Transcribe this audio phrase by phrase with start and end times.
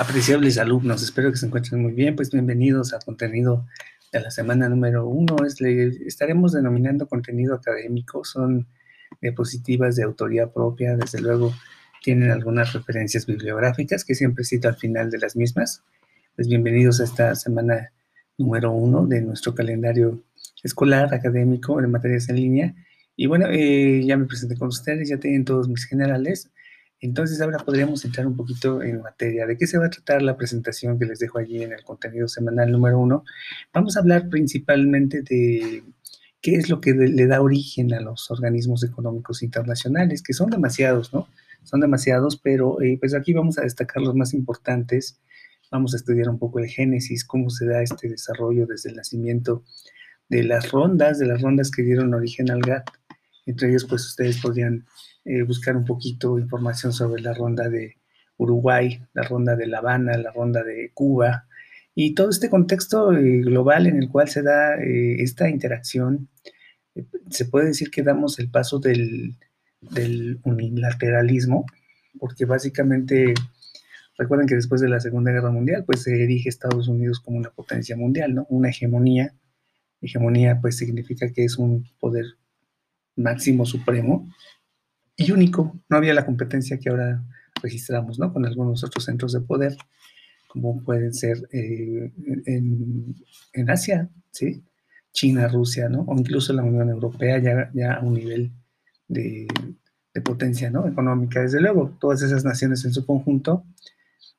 [0.00, 2.16] Apreciables alumnos, espero que se encuentren muy bien.
[2.16, 3.66] Pues bienvenidos al contenido
[4.10, 5.36] de la semana número uno.
[5.46, 8.24] Es, estaremos denominando contenido académico.
[8.24, 8.66] Son
[9.20, 10.96] diapositivas de autoría propia.
[10.96, 11.52] Desde luego
[12.02, 15.84] tienen algunas referencias bibliográficas que siempre cito al final de las mismas.
[16.34, 17.92] Pues bienvenidos a esta semana
[18.38, 20.22] número uno de nuestro calendario
[20.62, 22.74] escolar académico en materias en línea.
[23.16, 26.50] Y bueno, eh, ya me presenté con ustedes, ya tienen todos mis generales.
[27.00, 29.46] Entonces ahora podríamos entrar un poquito en materia.
[29.46, 32.28] ¿De qué se va a tratar la presentación que les dejo allí en el contenido
[32.28, 33.24] semanal número uno?
[33.72, 35.82] Vamos a hablar principalmente de
[36.42, 41.12] qué es lo que le da origen a los organismos económicos internacionales, que son demasiados,
[41.12, 41.28] ¿no?
[41.62, 45.20] Son demasiados, pero eh, pues aquí vamos a destacar los más importantes.
[45.70, 49.62] Vamos a estudiar un poco el génesis, cómo se da este desarrollo desde el nacimiento
[50.28, 52.88] de las rondas, de las rondas que dieron origen al GATT.
[53.46, 54.86] Entre ellos, pues ustedes podrían
[55.24, 57.96] eh, buscar un poquito información sobre la ronda de
[58.36, 61.46] Uruguay, la ronda de La Habana, la ronda de Cuba
[61.94, 66.28] y todo este contexto eh, global en el cual se da eh, esta interacción.
[67.30, 69.36] se puede decir que damos el paso del,
[69.80, 71.66] del unilateralismo,
[72.18, 73.34] porque básicamente
[74.16, 77.50] recuerden que después de la Segunda Guerra Mundial, pues se erige Estados Unidos como una
[77.50, 78.46] potencia mundial, ¿no?
[78.50, 79.34] Una hegemonía.
[80.00, 82.24] Hegemonía, pues significa que es un poder
[83.22, 84.28] máximo supremo
[85.16, 85.80] y único.
[85.88, 87.22] No había la competencia que ahora
[87.62, 88.32] registramos, ¿no?
[88.32, 89.76] Con algunos otros centros de poder,
[90.48, 92.12] como pueden ser eh,
[92.46, 94.64] en, Asia, ¿sí?
[95.12, 96.02] China, Rusia, ¿no?
[96.02, 98.52] O incluso la Unión Europea ya, ya a un nivel
[99.08, 99.46] de,
[100.24, 100.86] potencia, ¿no?
[100.86, 101.96] Económica, desde luego.
[102.00, 103.64] Todas esas naciones en su conjunto,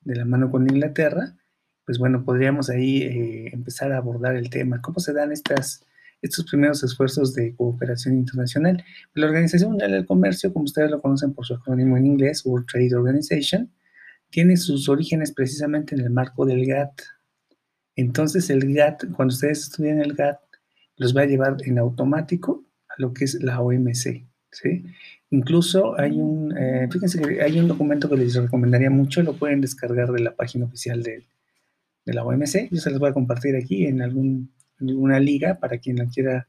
[0.00, 1.36] de la mano con Inglaterra,
[1.84, 4.80] pues bueno, podríamos ahí eh, empezar a abordar el tema.
[4.80, 5.84] ¿Cómo se dan estas
[6.22, 8.84] estos primeros esfuerzos de cooperación internacional.
[9.14, 12.66] La Organización Mundial del Comercio, como ustedes lo conocen por su acrónimo en inglés, World
[12.66, 13.70] Trade Organization,
[14.30, 17.00] tiene sus orígenes precisamente en el marco del GATT.
[17.96, 20.38] Entonces el GATT, cuando ustedes estudian el GATT,
[20.96, 24.26] los va a llevar en automático a lo que es la OMC.
[24.50, 24.84] ¿sí?
[25.30, 29.60] Incluso hay un, eh, fíjense que hay un documento que les recomendaría mucho, lo pueden
[29.60, 31.26] descargar de la página oficial de,
[32.04, 32.68] de la OMC.
[32.70, 36.46] Yo se los voy a compartir aquí en algún una liga para quien la quiera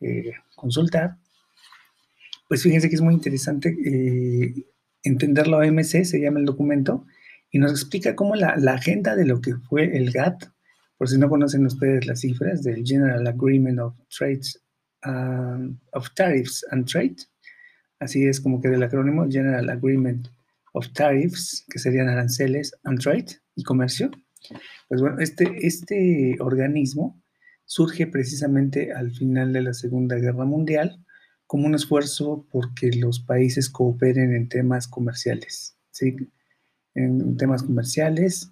[0.00, 1.16] eh, consultar.
[2.48, 4.66] Pues fíjense que es muy interesante eh,
[5.02, 7.04] entender la OMC, se llama el documento,
[7.50, 10.44] y nos explica cómo la, agenda de lo que fue el GATT,
[10.96, 14.62] por si no conocen ustedes las cifras del General Agreement of Trades
[15.92, 17.16] of Tariffs and Trade,
[18.00, 20.28] así es como que del acrónimo General Agreement
[20.72, 24.10] of Tariffs, que serían aranceles and trade y comercio.
[24.88, 27.22] Pues bueno, este, este organismo
[27.68, 31.04] surge precisamente al final de la Segunda Guerra Mundial
[31.46, 36.16] como un esfuerzo porque los países cooperen en temas comerciales, ¿sí?
[36.94, 38.50] en temas comerciales.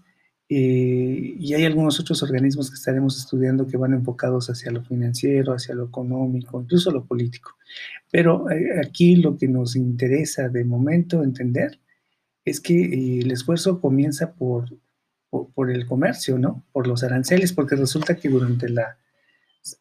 [0.50, 5.54] Eh, y hay algunos otros organismos que estaremos estudiando que van enfocados hacia lo financiero,
[5.54, 7.56] hacia lo económico, incluso lo político.
[8.12, 11.80] Pero eh, aquí lo que nos interesa de momento entender
[12.44, 14.68] es que eh, el esfuerzo comienza por,
[15.30, 16.64] por, por, el comercio, ¿no?
[16.70, 18.98] Por los aranceles, porque resulta que durante la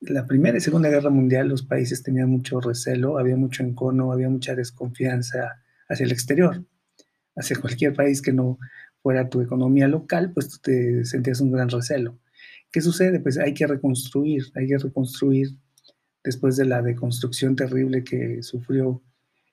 [0.01, 4.29] la Primera y Segunda Guerra Mundial los países tenían mucho recelo, había mucho encono, había
[4.29, 6.66] mucha desconfianza hacia el exterior,
[7.35, 8.57] hacia cualquier país que no
[9.01, 12.18] fuera tu economía local, pues tú te sentías un gran recelo.
[12.72, 13.19] ¿Qué sucede?
[13.19, 15.50] Pues hay que reconstruir, hay que reconstruir
[16.23, 19.03] después de la deconstrucción terrible que sufrió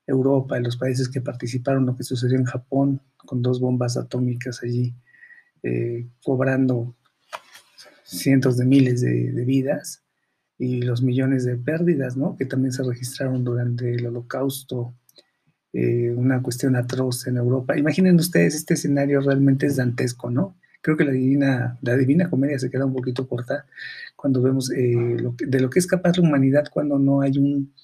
[0.07, 4.63] Europa y los países que participaron, lo que sucedió en Japón con dos bombas atómicas
[4.63, 4.95] allí,
[5.63, 6.97] eh, cobrando
[8.05, 10.02] cientos de miles de vidas
[10.63, 12.37] y los millones de pérdidas, ¿no?
[12.37, 14.95] Que también se registraron durante el holocausto,
[15.73, 17.77] eh, una cuestión atroz en Europa.
[17.77, 20.57] Imaginen ustedes, este escenario realmente es dantesco, ¿no?
[20.81, 23.67] Creo que la divina, la divina comedia se queda un poquito corta
[24.15, 27.75] cuando vemos eh, de lo que es capaz la humanidad cuando no hay un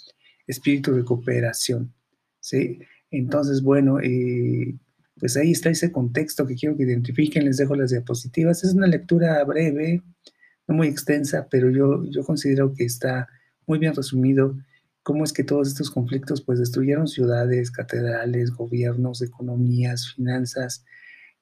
[0.47, 1.93] espíritu de cooperación,
[2.39, 2.79] ¿sí?
[3.11, 4.77] Entonces, bueno, eh,
[5.19, 8.63] pues ahí está ese contexto que quiero que identifiquen, les dejo las diapositivas.
[8.63, 10.05] Es una lectura breve,
[10.75, 13.29] muy extensa, pero yo, yo considero que está
[13.67, 14.57] muy bien resumido
[15.03, 20.85] cómo es que todos estos conflictos pues destruyeron ciudades, catedrales, gobiernos, economías, finanzas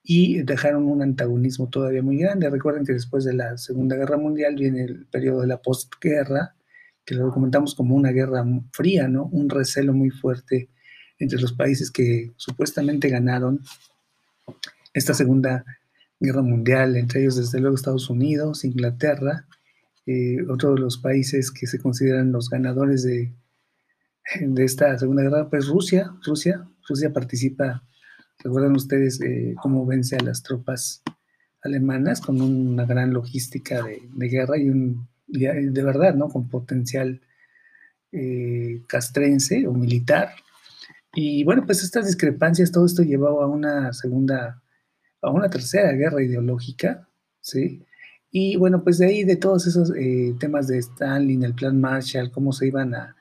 [0.02, 2.48] y dejaron un antagonismo todavía muy grande.
[2.48, 6.54] Recuerden que después de la Segunda Guerra Mundial viene el periodo de la postguerra,
[7.04, 9.24] que lo documentamos como una guerra fría, ¿no?
[9.32, 10.70] Un recelo muy fuerte
[11.18, 13.60] entre los países que supuestamente ganaron
[14.94, 15.64] esta Segunda
[16.20, 19.46] guerra mundial, entre ellos desde luego Estados Unidos, Inglaterra,
[20.06, 23.34] eh, otro de los países que se consideran los ganadores de,
[24.56, 27.84] esta Segunda Guerra, pues Rusia, Rusia, Rusia participa,
[28.42, 31.02] recuerdan ustedes eh, cómo vence a las tropas
[31.62, 36.28] alemanas con una gran logística de, guerra y un, de verdad, ¿no?
[36.28, 37.20] Con potencial
[38.12, 40.30] eh, castrense o militar.
[41.14, 44.62] Y bueno, pues estas discrepancias, todo esto llevó a una segunda,
[45.26, 47.08] a una tercera guerra ideológica,
[47.40, 47.82] ¿sí?
[48.30, 52.30] Y bueno, pues de ahí, de todos esos eh, temas de Stalin, el plan Marshall,
[52.30, 53.16] cómo se iban a,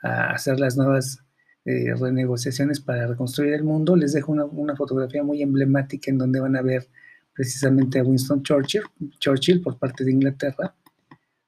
[0.00, 1.18] hacer las nuevas
[1.64, 6.54] eh, renegociaciones para reconstruir el mundo, les dejo una, fotografía muy emblemática en donde van
[6.54, 6.86] a ver
[7.34, 8.82] precisamente a Winston Churchill,
[9.18, 10.74] Churchill por parte de Inglaterra,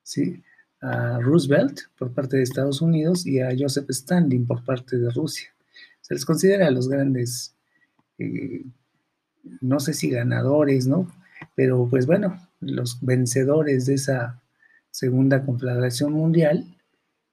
[0.03, 0.43] ¿sí?
[0.81, 5.55] a Roosevelt por parte de Estados Unidos y a Joseph Stalin por parte de Rusia.
[6.01, 7.55] Se les considera los grandes,
[8.19, 8.65] eh,
[9.61, 11.09] no sé si ganadores, ¿no?
[11.55, 14.41] Pero pues bueno, los vencedores de esa
[14.91, 16.65] segunda conflagración mundial.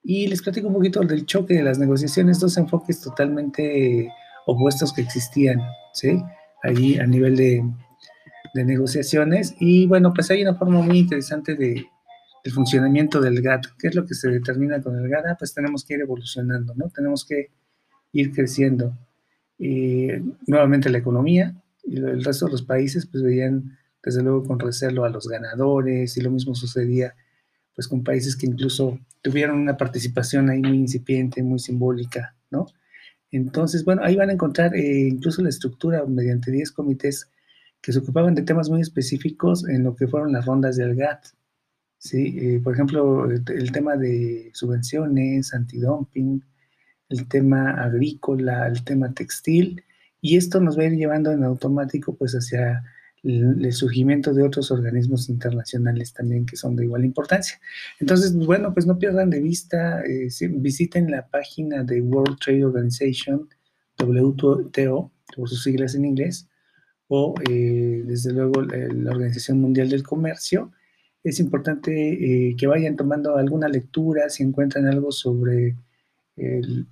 [0.03, 4.09] Y les platico un poquito del choque de las negociaciones, dos enfoques totalmente
[4.45, 5.61] opuestos que existían,
[5.93, 6.23] ¿sí?
[6.63, 7.63] Allí a nivel de,
[8.53, 9.55] de negociaciones.
[9.59, 11.85] Y bueno, pues hay una forma muy interesante de,
[12.47, 13.65] el funcionamiento del GATT.
[13.77, 15.25] ¿Qué es lo que se determina con el GATT?
[15.27, 16.89] Ah, pues tenemos que ir evolucionando, ¿no?
[16.89, 17.51] Tenemos que
[18.13, 18.97] ir creciendo.
[19.59, 20.07] Y
[20.45, 21.53] nuevamente la economía
[21.87, 26.17] y el resto de los países pues veían desde luego con recelo a los ganadores
[26.17, 27.15] y lo mismo sucedía
[27.75, 32.65] pues con países que incluso tuvieron una participación ahí muy incipiente, muy simbólica, ¿no?
[33.29, 37.29] Entonces, bueno, ahí van a encontrar eh, incluso la estructura mediante 10 comités
[37.81, 41.27] que se ocupaban de temas muy específicos en lo que fueron las rondas del GATT.
[41.99, 42.35] ¿sí?
[42.39, 46.43] Eh, por ejemplo, el, tema de subvenciones, antidumping,
[47.09, 49.83] el tema agrícola, el tema textil,
[50.21, 52.83] y esto nos va a ir llevando en automático pues hacia
[53.23, 57.59] el, surgimiento de otros organismos internacionales también que son de igual importancia.
[57.99, 63.49] Entonces, bueno, pues no pierdan de vista, eh, visiten la página de World Trade Organization,
[63.99, 66.47] WTO, por sus siglas en inglés,
[67.07, 70.71] o eh, desde luego la Organización Mundial del Comercio,
[71.23, 71.91] es importante
[72.49, 75.75] eh, que vayan tomando alguna lectura, si encuentran algo sobre
[76.37, 76.87] el,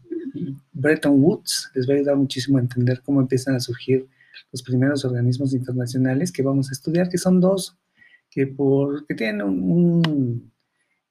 [0.74, 4.08] Bretton Woods, les va a ayudar muchísimo a entender cómo empiezan a surgir
[4.52, 7.78] los primeros organismos internacionales que vamos a estudiar, que son dos,
[8.30, 10.52] que, por, tienen un,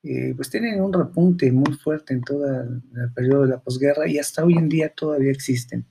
[0.03, 2.83] eh, pues tienen un repunte muy fuerte en todo el
[3.15, 5.87] periodo de la posguerra y hasta hoy en día todavía existen.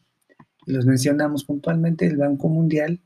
[0.65, 3.01] Y los mencionamos puntualmente, el Banco Mundial,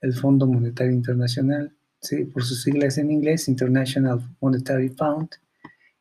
[0.00, 2.24] el Fondo Monetario Internacional, ¿sí?
[2.24, 5.28] por sus siglas en inglés, International Monetary Fund,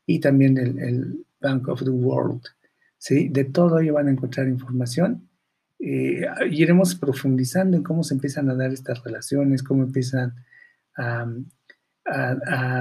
[0.05, 2.41] y también el, Bank of the World.
[2.99, 3.29] ¿Sí?
[3.29, 5.27] De todo ello van a encontrar información.
[5.79, 10.35] Eh, iremos profundizando en cómo se empiezan a dar estas relaciones, cómo empiezan
[10.95, 11.25] a,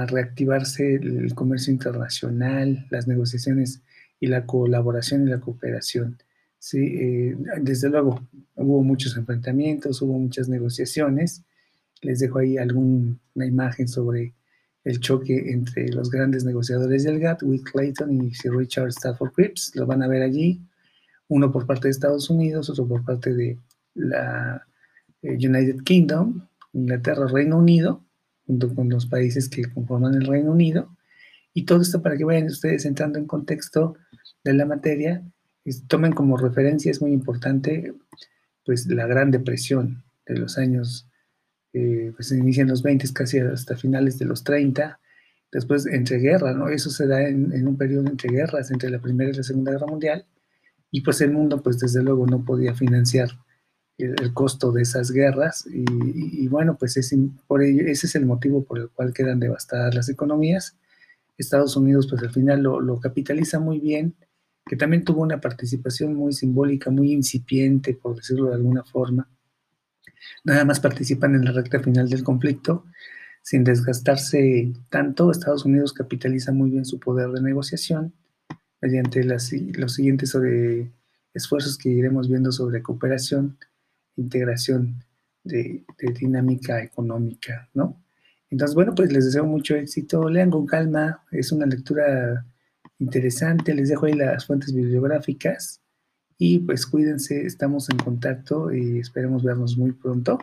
[0.07, 3.83] reactivarse el comercio internacional, las negociaciones
[4.19, 6.17] y la colaboración y la cooperación.
[6.57, 6.79] ¿sí?
[6.79, 11.43] Eh, desde luego, hubo muchos enfrentamientos, hubo muchas negociaciones,
[12.01, 14.33] les dejo ahí alguna imagen sobre
[14.83, 19.75] el choque entre los grandes negociadores del GATT, Wick Clayton y Sir Richard Stafford Cripps.
[19.75, 20.61] Lo van a ver allí,
[21.27, 23.57] uno por parte de Estados Unidos, otro por parte de
[23.95, 24.65] la
[25.21, 28.03] eh, United Kingdom, Inglaterra, Reino Unido,
[28.45, 30.95] junto con los países que conforman el Reino Unido.
[31.53, 33.95] Y todo esto para que vayan ustedes entrando en contexto
[34.43, 35.23] de la materia,
[35.87, 37.93] tomen como referencia, es muy importante,
[38.65, 41.08] pues la Gran Depresión de los años
[41.73, 44.99] eh, pues se inicia en los 20, casi hasta finales de los 30,
[45.51, 46.69] después entre guerras, ¿no?
[46.69, 49.87] Eso se da en, un periodo entre guerras, entre la Primera y la Segunda Guerra
[49.87, 50.25] Mundial,
[50.91, 53.29] y pues el mundo, pues desde luego no podía financiar
[53.97, 57.13] el, costo de esas guerras, y, bueno, pues es,
[57.47, 60.77] por ello, ese es el motivo por el cual quedan devastadas las economías.
[61.37, 64.15] Estados Unidos, pues al final lo capitaliza muy bien,
[64.65, 69.27] que también tuvo una participación muy simbólica, muy incipiente, por decirlo de alguna forma,
[70.43, 72.85] nada más participan en la recta final del conflicto.
[73.41, 78.13] Sin desgastarse tanto, Estados Unidos capitaliza muy bien su poder de negociación
[78.81, 80.35] mediante los siguientes
[81.33, 83.57] esfuerzos que iremos viendo sobre cooperación,
[84.15, 85.03] integración
[85.43, 85.83] de,
[86.19, 88.01] dinámica económica, ¿no?
[88.49, 90.27] Entonces, bueno, pues les deseo mucho éxito.
[90.27, 92.45] Lean con calma, es una lectura
[92.97, 93.75] interesante.
[93.75, 95.81] Les dejo ahí las fuentes bibliográficas.
[96.41, 100.39] Y pues cuídense, estamos en contacto y esperemos vernos muy pronto.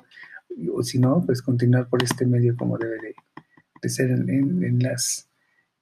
[0.72, 3.16] O si no, pues continuar por este medio como debe
[3.80, 5.26] de, ser en, las,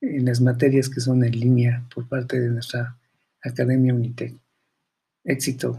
[0.00, 2.96] en las materias que son en línea por parte de nuestra
[3.42, 4.34] Academia Unitec.
[5.24, 5.76] Éxito.